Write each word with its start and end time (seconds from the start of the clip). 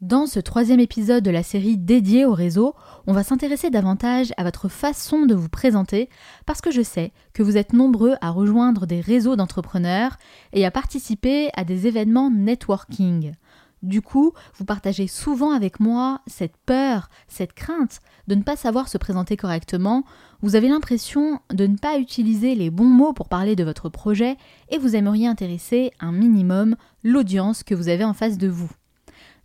Dans 0.00 0.24
ce 0.24 0.40
troisième 0.40 0.80
épisode 0.80 1.22
de 1.22 1.30
la 1.30 1.42
série 1.42 1.76
dédiée 1.76 2.24
au 2.24 2.32
réseau, 2.32 2.74
on 3.06 3.12
va 3.12 3.22
s'intéresser 3.22 3.68
davantage 3.68 4.32
à 4.38 4.44
votre 4.44 4.70
façon 4.70 5.26
de 5.26 5.34
vous 5.34 5.50
présenter 5.50 6.08
parce 6.46 6.62
que 6.62 6.70
je 6.70 6.80
sais 6.80 7.12
que 7.34 7.42
vous 7.42 7.58
êtes 7.58 7.74
nombreux 7.74 8.14
à 8.22 8.30
rejoindre 8.30 8.86
des 8.86 9.02
réseaux 9.02 9.36
d'entrepreneurs 9.36 10.16
et 10.54 10.64
à 10.64 10.70
participer 10.70 11.50
à 11.54 11.64
des 11.64 11.86
événements 11.86 12.30
networking. 12.30 13.34
Du 13.82 14.00
coup, 14.00 14.32
vous 14.54 14.64
partagez 14.64 15.06
souvent 15.06 15.50
avec 15.50 15.80
moi 15.80 16.22
cette 16.26 16.56
peur, 16.64 17.10
cette 17.28 17.52
crainte 17.52 18.00
de 18.26 18.36
ne 18.36 18.42
pas 18.42 18.56
savoir 18.56 18.88
se 18.88 18.96
présenter 18.96 19.36
correctement, 19.36 20.04
vous 20.40 20.56
avez 20.56 20.68
l'impression 20.68 21.40
de 21.52 21.66
ne 21.66 21.76
pas 21.76 21.98
utiliser 21.98 22.54
les 22.54 22.70
bons 22.70 22.84
mots 22.84 23.12
pour 23.12 23.28
parler 23.28 23.54
de 23.54 23.64
votre 23.64 23.90
projet 23.90 24.38
et 24.70 24.78
vous 24.78 24.96
aimeriez 24.96 25.26
intéresser 25.26 25.90
un 26.00 26.12
minimum 26.12 26.76
l'audience 27.04 27.62
que 27.62 27.74
vous 27.74 27.90
avez 27.90 28.04
en 28.04 28.14
face 28.14 28.38
de 28.38 28.48
vous. 28.48 28.70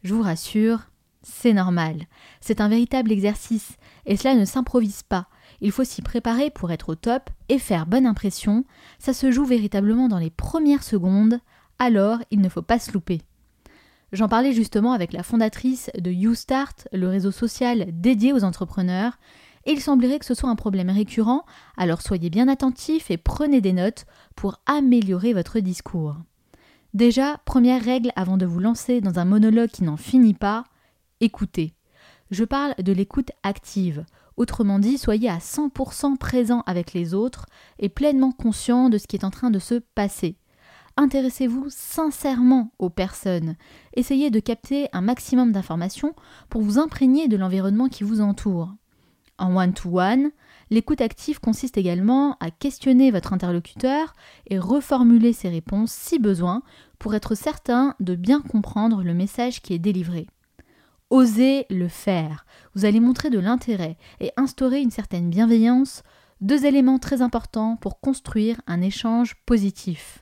Je 0.06 0.14
vous 0.14 0.22
rassure, 0.22 0.82
c'est 1.24 1.54
normal. 1.54 2.04
C'est 2.40 2.62
un 2.62 2.70
véritable 2.70 3.12
exercice 3.12 3.72
et 4.06 4.18
cela 4.18 4.36
ne 4.36 4.46
s'improvise 4.46 5.02
pas. 5.02 5.26
Il 5.62 5.72
faut 5.72 5.84
s'y 5.84 6.04
préparer 6.04 6.52
pour 6.52 6.72
être 6.72 6.90
au 6.90 6.96
top 6.96 7.32
et 7.50 7.58
faire 7.58 7.88
bonne 7.88 8.06
impression. 8.06 8.66
Ça 9.00 9.14
se 9.14 9.32
joue 9.32 9.46
véritablement 9.46 10.08
dans 10.08 10.20
les 10.20 10.30
premières 10.30 10.84
secondes, 10.84 11.40
alors 11.80 12.20
il 12.30 12.40
ne 12.40 12.50
faut 12.50 12.62
pas 12.62 12.78
se 12.78 12.92
louper. 12.92 13.24
J'en 14.12 14.28
parlais 14.28 14.54
justement 14.54 14.92
avec 14.92 15.12
la 15.12 15.24
fondatrice 15.24 15.90
de 15.98 16.12
YouStart, 16.12 16.76
le 16.94 17.08
réseau 17.08 17.32
social 17.32 17.88
dédié 17.92 18.32
aux 18.32 18.44
entrepreneurs, 18.44 19.18
et 19.66 19.72
il 19.72 19.82
semblerait 19.82 20.20
que 20.20 20.26
ce 20.26 20.36
soit 20.36 20.52
un 20.52 20.56
problème 20.56 20.92
récurrent, 20.92 21.46
alors 21.78 22.04
soyez 22.04 22.30
bien 22.30 22.48
attentifs 22.48 23.10
et 23.10 23.18
prenez 23.18 23.60
des 23.60 23.74
notes 23.74 24.06
pour 24.36 24.62
améliorer 24.68 25.34
votre 25.34 25.60
discours. 25.62 26.16
Déjà, 26.96 27.42
première 27.44 27.84
règle 27.84 28.14
avant 28.16 28.38
de 28.38 28.46
vous 28.46 28.62
lancer 28.62 29.02
dans 29.02 29.20
un 29.20 29.26
monologue 29.26 29.70
qui 29.70 29.84
n'en 29.84 29.98
finit 29.98 30.34
pas, 30.34 30.64
écoutez. 31.20 31.74
Je 32.32 32.46
parle 32.46 32.74
de 32.82 32.94
l'écoute 32.94 33.32
active. 33.44 34.06
Autrement 34.38 34.80
dit, 34.80 34.98
soyez 34.98 35.30
à 35.30 35.40
100% 35.40 36.16
présent 36.16 36.64
avec 36.66 36.94
les 36.94 37.14
autres 37.14 37.48
et 37.80 37.90
pleinement 37.90 38.32
conscient 38.32 38.88
de 38.88 38.98
ce 38.98 39.08
qui 39.08 39.18
est 39.18 39.26
en 39.26 39.30
train 39.30 39.52
de 39.52 39.60
se 39.60 39.76
passer. 39.76 40.38
Intéressez-vous 40.96 41.66
sincèrement 41.68 42.72
aux 42.80 42.90
personnes. 42.90 43.58
Essayez 43.98 44.30
de 44.30 44.40
capter 44.40 44.88
un 44.94 45.02
maximum 45.02 45.52
d'informations 45.52 46.16
pour 46.50 46.62
vous 46.62 46.80
imprégner 46.80 47.28
de 47.28 47.36
l'environnement 47.36 47.90
qui 47.90 48.06
vous 48.06 48.22
entoure. 48.22 48.74
En 49.38 49.56
one-to-one, 49.56 50.32
l'écoute 50.70 51.02
active 51.02 51.40
consiste 51.40 51.78
également 51.78 52.38
à 52.40 52.52
questionner 52.52 53.12
votre 53.12 53.34
interlocuteur 53.34 54.16
et 54.48 54.58
reformuler 54.58 55.34
ses 55.34 55.50
réponses 55.50 55.92
si 55.92 56.20
besoin 56.20 56.64
pour 57.00 57.16
être 57.16 57.36
certain 57.36 57.96
de 58.00 58.16
bien 58.16 58.42
comprendre 58.42 59.04
le 59.04 59.14
message 59.14 59.62
qui 59.62 59.74
est 59.74 59.80
délivré. 59.80 60.28
Osez 61.10 61.66
le 61.70 61.88
faire. 61.88 62.46
Vous 62.74 62.86
allez 62.86 63.00
montrer 63.00 63.30
de 63.30 63.40
l'intérêt 63.40 63.98
et 64.20 64.32
instaurer 64.38 64.82
une 64.82 64.92
certaine 64.92 65.30
bienveillance, 65.30 66.04
deux 66.42 66.66
éléments 66.66 67.00
très 67.00 67.22
importants 67.22 67.76
pour 67.76 68.00
construire 68.00 68.60
un 68.68 68.82
échange 68.82 69.36
positif. 69.46 70.20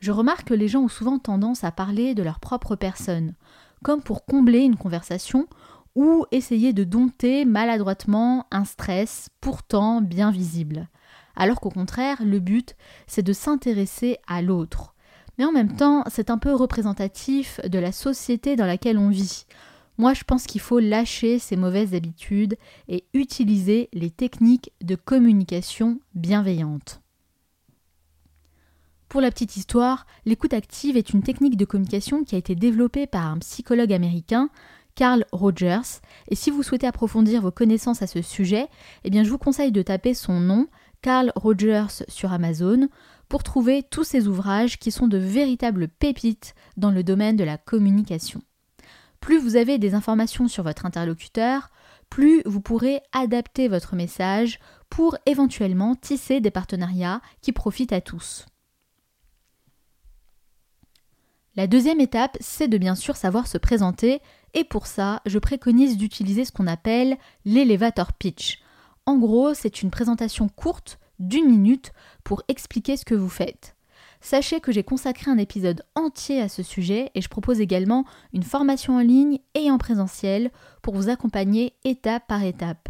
Je 0.00 0.12
remarque 0.12 0.48
que 0.48 0.54
les 0.54 0.68
gens 0.68 0.82
ont 0.82 0.88
souvent 0.88 1.18
tendance 1.18 1.64
à 1.64 1.70
parler 1.70 2.14
de 2.14 2.22
leur 2.22 2.40
propre 2.40 2.76
personne, 2.76 3.34
comme 3.82 4.02
pour 4.02 4.24
combler 4.26 4.60
une 4.60 4.76
conversation 4.76 5.46
ou 5.94 6.26
essayer 6.30 6.72
de 6.72 6.84
dompter 6.84 7.44
maladroitement 7.44 8.46
un 8.50 8.64
stress 8.64 9.28
pourtant 9.40 10.00
bien 10.00 10.30
visible. 10.30 10.88
Alors 11.36 11.60
qu'au 11.60 11.70
contraire, 11.70 12.22
le 12.24 12.40
but, 12.40 12.76
c'est 13.06 13.22
de 13.22 13.32
s'intéresser 13.32 14.18
à 14.26 14.42
l'autre. 14.42 14.94
Mais 15.38 15.44
en 15.44 15.52
même 15.52 15.76
temps, 15.76 16.04
c'est 16.08 16.30
un 16.30 16.38
peu 16.38 16.54
représentatif 16.54 17.60
de 17.64 17.78
la 17.78 17.92
société 17.92 18.56
dans 18.56 18.66
laquelle 18.66 18.98
on 18.98 19.08
vit. 19.08 19.46
Moi, 19.98 20.14
je 20.14 20.24
pense 20.24 20.46
qu'il 20.46 20.60
faut 20.60 20.80
lâcher 20.80 21.38
ces 21.38 21.56
mauvaises 21.56 21.94
habitudes 21.94 22.56
et 22.88 23.04
utiliser 23.14 23.88
les 23.92 24.10
techniques 24.10 24.72
de 24.80 24.96
communication 24.96 26.00
bienveillante. 26.14 27.00
Pour 29.08 29.20
la 29.20 29.30
petite 29.30 29.56
histoire, 29.56 30.06
l'écoute 30.24 30.54
active 30.54 30.96
est 30.96 31.10
une 31.10 31.22
technique 31.22 31.56
de 31.56 31.64
communication 31.64 32.24
qui 32.24 32.34
a 32.34 32.38
été 32.38 32.56
développée 32.56 33.06
par 33.06 33.26
un 33.26 33.38
psychologue 33.38 33.92
américain 33.92 34.50
Carl 34.94 35.24
Rogers. 35.32 36.00
Et 36.28 36.34
si 36.34 36.50
vous 36.50 36.62
souhaitez 36.62 36.86
approfondir 36.86 37.42
vos 37.42 37.50
connaissances 37.50 38.02
à 38.02 38.06
ce 38.06 38.22
sujet, 38.22 38.68
eh 39.04 39.10
bien 39.10 39.24
je 39.24 39.30
vous 39.30 39.38
conseille 39.38 39.72
de 39.72 39.82
taper 39.82 40.14
son 40.14 40.40
nom, 40.40 40.68
Carl 41.02 41.32
Rogers, 41.36 42.04
sur 42.08 42.32
Amazon, 42.32 42.88
pour 43.28 43.42
trouver 43.42 43.82
tous 43.82 44.04
ces 44.04 44.28
ouvrages 44.28 44.78
qui 44.78 44.90
sont 44.90 45.08
de 45.08 45.18
véritables 45.18 45.88
pépites 45.88 46.54
dans 46.76 46.90
le 46.90 47.02
domaine 47.02 47.36
de 47.36 47.44
la 47.44 47.58
communication. 47.58 48.42
Plus 49.20 49.38
vous 49.38 49.56
avez 49.56 49.78
des 49.78 49.94
informations 49.94 50.48
sur 50.48 50.62
votre 50.62 50.86
interlocuteur, 50.86 51.70
plus 52.10 52.42
vous 52.44 52.60
pourrez 52.60 53.00
adapter 53.12 53.68
votre 53.68 53.96
message 53.96 54.58
pour 54.90 55.16
éventuellement 55.26 55.94
tisser 55.94 56.40
des 56.40 56.50
partenariats 56.50 57.20
qui 57.40 57.52
profitent 57.52 57.92
à 57.92 58.00
tous. 58.00 58.46
La 61.56 61.66
deuxième 61.66 62.00
étape, 62.00 62.36
c'est 62.40 62.68
de 62.68 62.78
bien 62.78 62.94
sûr 62.94 63.16
savoir 63.16 63.46
se 63.46 63.58
présenter 63.58 64.20
et 64.54 64.64
pour 64.64 64.86
ça, 64.86 65.20
je 65.26 65.38
préconise 65.38 65.96
d'utiliser 65.96 66.44
ce 66.44 66.52
qu'on 66.52 66.66
appelle 66.66 67.18
l'elevator 67.44 68.12
pitch. 68.12 68.60
En 69.06 69.18
gros, 69.18 69.52
c'est 69.52 69.82
une 69.82 69.90
présentation 69.90 70.48
courte 70.48 70.98
d'une 71.18 71.48
minute 71.48 71.92
pour 72.22 72.42
expliquer 72.48 72.96
ce 72.96 73.04
que 73.04 73.14
vous 73.14 73.28
faites. 73.28 73.76
Sachez 74.20 74.60
que 74.60 74.72
j'ai 74.72 74.84
consacré 74.84 75.30
un 75.30 75.36
épisode 75.36 75.82
entier 75.94 76.40
à 76.40 76.48
ce 76.48 76.62
sujet 76.62 77.10
et 77.14 77.20
je 77.20 77.28
propose 77.28 77.60
également 77.60 78.06
une 78.32 78.42
formation 78.42 78.96
en 78.96 79.00
ligne 79.00 79.38
et 79.54 79.70
en 79.70 79.76
présentiel 79.76 80.50
pour 80.80 80.94
vous 80.94 81.10
accompagner 81.10 81.74
étape 81.84 82.26
par 82.26 82.42
étape. 82.42 82.88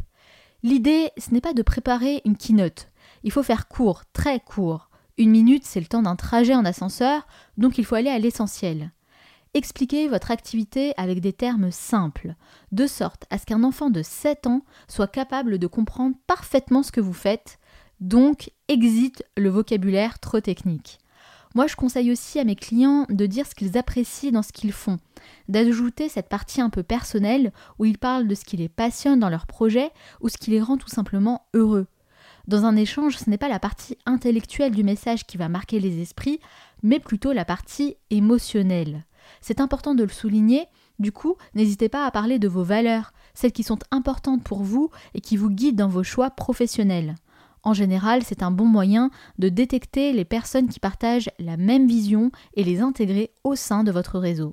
L'idée, 0.63 1.11
ce 1.19 1.33
n'est 1.33 1.41
pas 1.41 1.53
de 1.53 1.63
préparer 1.63 2.23
une 2.25 2.37
keynote. 2.37 2.89
Il 3.25 3.33
faut 3.33 3.43
faire 3.43 3.67
court, 3.67 4.03
très 4.13 4.39
court. 4.39 4.91
Une 5.19 5.31
minute, 5.31 5.65
c'est 5.65 5.81
le 5.81 5.87
temps 5.87 6.03
d'un 6.03 6.17
trajet 6.17 6.55
en 6.55 6.65
ascenseur, 6.65 7.27
donc 7.59 7.79
il 7.79 7.85
faut 7.85 7.97
aller 7.97 8.11
à 8.11 8.19
l'essentiel. 8.19 8.93
Expliquez 9.57 10.09
votre 10.09 10.33
activité 10.33 10.95
avec 10.97 11.21
des 11.21 11.33
termes 11.33 11.71
simples, 11.71 12.35
de 12.73 12.89
sorte 12.89 13.25
à 13.31 13.39
ce 13.39 13.47
qu'un 13.47 13.63
enfant 13.63 13.89
de 13.89 14.03
7 14.03 14.49
ans 14.49 14.63
soit 14.89 15.07
capable 15.07 15.59
de 15.59 15.69
comprendre 15.69 16.17
parfaitement 16.27 16.83
ce 16.83 16.91
que 16.91 17.01
vous 17.01 17.13
faites, 17.13 17.61
donc 18.01 18.51
exit 18.67 19.25
le 19.37 19.51
vocabulaire 19.51 20.19
trop 20.19 20.41
technique. 20.41 20.99
Moi, 21.55 21.69
je 21.69 21.77
conseille 21.77 22.11
aussi 22.11 22.41
à 22.41 22.45
mes 22.45 22.57
clients 22.57 23.07
de 23.09 23.27
dire 23.27 23.47
ce 23.47 23.55
qu'ils 23.55 23.79
apprécient 23.79 24.33
dans 24.33 24.43
ce 24.43 24.53
qu'ils 24.53 24.73
font, 24.73 24.99
d'ajouter 25.47 26.09
cette 26.09 26.29
partie 26.29 26.61
un 26.61 26.69
peu 26.69 26.83
personnelle 26.83 27.53
où 27.79 27.85
ils 27.85 27.99
parlent 27.99 28.27
de 28.27 28.35
ce 28.35 28.45
qui 28.45 28.57
les 28.57 28.69
passionne 28.69 29.21
dans 29.21 29.31
leur 29.31 29.47
projet 29.47 29.93
ou 30.21 30.29
ce 30.29 30.37
qui 30.37 30.51
les 30.51 30.61
rend 30.61 30.79
tout 30.79 30.89
simplement 30.89 31.47
heureux. 31.55 31.87
Dans 32.49 32.65
un 32.65 32.75
échange, 32.75 33.19
ce 33.19 33.31
n'est 33.31 33.39
pas 33.39 33.49
la 33.49 33.61
partie 33.61 33.97
intellectuelle 34.05 34.75
du 34.75 34.83
message 34.83 35.27
qui 35.27 35.37
va 35.37 35.49
marquer 35.49 35.79
les 35.79 36.03
esprits, 36.03 36.41
mais 36.83 36.99
plutôt 36.99 37.33
la 37.33 37.45
partie 37.45 37.97
émotionnelle. 38.11 39.05
C'est 39.41 39.61
important 39.61 39.95
de 39.95 40.03
le 40.03 40.09
souligner, 40.09 40.67
du 40.99 41.13
coup, 41.13 41.37
n'hésitez 41.55 41.89
pas 41.89 42.07
à 42.07 42.11
parler 42.11 42.39
de 42.39 42.49
vos 42.49 42.63
valeurs, 42.63 43.13
celles 43.35 43.53
qui 43.53 43.63
sont 43.63 43.79
importantes 43.91 44.45
pour 44.45 44.63
vous 44.63 44.91
et 45.15 45.21
qui 45.21 45.37
vous 45.37 45.51
guident 45.51 45.77
dans 45.77 45.89
vos 45.89 46.05
choix 46.05 46.31
professionnels. 46.31 47.17
En 47.63 47.73
général, 47.73 48.23
c'est 48.23 48.43
un 48.43 48.51
bon 48.51 48.67
moyen 48.67 49.11
de 49.39 49.49
détecter 49.49 50.13
les 50.13 50.25
personnes 50.25 50.69
qui 50.69 50.81
partagent 50.81 51.31
la 51.39 51.57
même 51.57 51.89
vision 51.89 52.31
et 52.55 52.63
les 52.63 52.81
intégrer 52.81 53.31
au 53.43 53.57
sein 53.57 53.85
de 53.85 53.91
votre 53.91 54.19
réseau. 54.19 54.53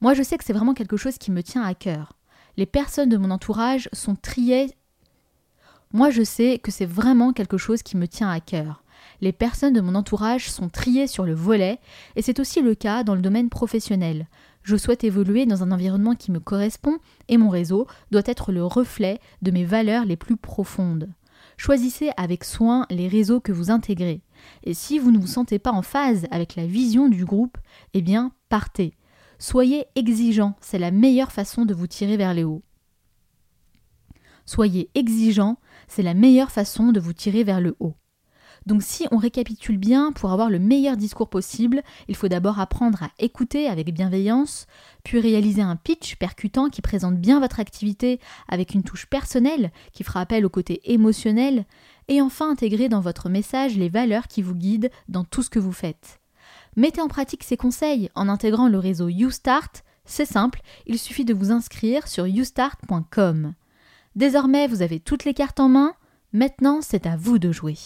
Moi, 0.00 0.14
je 0.14 0.22
sais 0.22 0.38
que 0.38 0.44
c'est 0.44 0.52
vraiment 0.52 0.74
quelque 0.74 0.96
chose 0.96 1.18
qui 1.18 1.30
me 1.30 1.42
tient 1.42 1.62
à 1.62 1.74
cœur. 1.74 2.14
Les 2.56 2.66
personnes 2.66 3.08
de 3.08 3.16
mon 3.16 3.30
entourage 3.30 3.88
sont 3.92 4.16
triées. 4.16 4.70
Moi, 5.92 6.10
je 6.10 6.22
sais 6.22 6.58
que 6.58 6.70
c'est 6.70 6.86
vraiment 6.86 7.32
quelque 7.32 7.58
chose 7.58 7.82
qui 7.82 7.96
me 7.96 8.08
tient 8.08 8.30
à 8.30 8.40
cœur 8.40 8.83
les 9.20 9.32
personnes 9.32 9.72
de 9.72 9.80
mon 9.80 9.94
entourage 9.94 10.50
sont 10.50 10.68
triées 10.68 11.06
sur 11.06 11.24
le 11.24 11.34
volet, 11.34 11.78
et 12.16 12.22
c'est 12.22 12.40
aussi 12.40 12.60
le 12.62 12.74
cas 12.74 13.04
dans 13.04 13.14
le 13.14 13.22
domaine 13.22 13.48
professionnel. 13.48 14.28
Je 14.62 14.76
souhaite 14.76 15.04
évoluer 15.04 15.46
dans 15.46 15.62
un 15.62 15.72
environnement 15.72 16.14
qui 16.14 16.30
me 16.30 16.40
correspond, 16.40 16.98
et 17.28 17.36
mon 17.36 17.48
réseau 17.48 17.86
doit 18.10 18.22
être 18.24 18.52
le 18.52 18.64
reflet 18.64 19.20
de 19.42 19.50
mes 19.50 19.64
valeurs 19.64 20.04
les 20.04 20.16
plus 20.16 20.36
profondes. 20.36 21.10
Choisissez 21.56 22.10
avec 22.16 22.44
soin 22.44 22.86
les 22.90 23.08
réseaux 23.08 23.40
que 23.40 23.52
vous 23.52 23.70
intégrez. 23.70 24.22
Et 24.64 24.74
si 24.74 24.98
vous 24.98 25.10
ne 25.10 25.18
vous 25.18 25.26
sentez 25.26 25.58
pas 25.58 25.72
en 25.72 25.82
phase 25.82 26.26
avec 26.30 26.56
la 26.56 26.66
vision 26.66 27.08
du 27.08 27.24
groupe, 27.24 27.58
eh 27.92 28.02
bien, 28.02 28.32
partez. 28.48 28.94
Soyez 29.38 29.86
exigeant, 29.94 30.56
c'est 30.60 30.78
la 30.78 30.90
meilleure 30.90 31.32
façon 31.32 31.64
de 31.64 31.74
vous 31.74 31.86
tirer 31.86 32.16
vers 32.16 32.34
les 32.34 32.44
hauts. 32.44 32.62
Soyez 34.46 34.90
exigeant, 34.94 35.58
c'est 35.88 36.02
la 36.02 36.14
meilleure 36.14 36.50
façon 36.50 36.92
de 36.92 37.00
vous 37.00 37.12
tirer 37.12 37.44
vers 37.44 37.60
le 37.60 37.76
haut. 37.80 37.94
Donc 38.66 38.82
si 38.82 39.06
on 39.10 39.18
récapitule 39.18 39.76
bien, 39.76 40.12
pour 40.12 40.32
avoir 40.32 40.48
le 40.48 40.58
meilleur 40.58 40.96
discours 40.96 41.28
possible, 41.28 41.82
il 42.08 42.16
faut 42.16 42.28
d'abord 42.28 42.60
apprendre 42.60 43.02
à 43.02 43.10
écouter 43.18 43.68
avec 43.68 43.92
bienveillance, 43.92 44.66
puis 45.02 45.20
réaliser 45.20 45.60
un 45.60 45.76
pitch 45.76 46.16
percutant 46.16 46.70
qui 46.70 46.80
présente 46.80 47.16
bien 47.16 47.40
votre 47.40 47.60
activité 47.60 48.20
avec 48.48 48.74
une 48.74 48.82
touche 48.82 49.06
personnelle 49.06 49.70
qui 49.92 50.02
fera 50.02 50.20
appel 50.20 50.46
au 50.46 50.48
côté 50.48 50.80
émotionnel, 50.92 51.66
et 52.08 52.20
enfin 52.20 52.50
intégrer 52.50 52.88
dans 52.88 53.00
votre 53.00 53.28
message 53.28 53.76
les 53.76 53.88
valeurs 53.88 54.28
qui 54.28 54.42
vous 54.42 54.54
guident 54.54 54.90
dans 55.08 55.24
tout 55.24 55.42
ce 55.42 55.50
que 55.50 55.58
vous 55.58 55.72
faites. 55.72 56.20
Mettez 56.76 57.00
en 57.00 57.08
pratique 57.08 57.44
ces 57.44 57.56
conseils 57.56 58.10
en 58.14 58.28
intégrant 58.28 58.68
le 58.68 58.78
réseau 58.78 59.08
YouStart 59.08 59.70
C'est 60.04 60.26
simple, 60.26 60.60
il 60.86 60.98
suffit 60.98 61.24
de 61.24 61.34
vous 61.34 61.50
inscrire 61.50 62.08
sur 62.08 62.26
youstart.com. 62.26 63.54
Désormais, 64.16 64.66
vous 64.68 64.82
avez 64.82 65.00
toutes 65.00 65.24
les 65.24 65.34
cartes 65.34 65.60
en 65.60 65.68
main, 65.68 65.94
maintenant 66.32 66.80
c'est 66.82 67.06
à 67.06 67.16
vous 67.16 67.38
de 67.38 67.52
jouer. 67.52 67.76